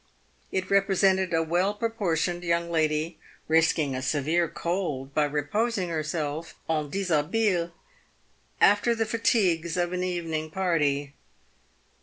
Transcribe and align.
It 0.51 0.71
represented 0.71 1.31
a 1.31 1.43
well 1.43 1.75
proportioned 1.75 2.43
young 2.43 2.71
lady, 2.71 3.19
risking 3.47 3.93
a 3.93 4.01
severe 4.01 4.47
cold 4.49 5.13
by 5.13 5.25
reposing 5.25 5.89
herself, 5.89 6.55
en 6.67 6.89
dishabille, 6.89 7.71
after 8.59 8.95
the 8.95 9.05
fatigues 9.05 9.77
of 9.77 9.93
an 9.93 10.03
evening 10.03 10.49
party. 10.49 11.13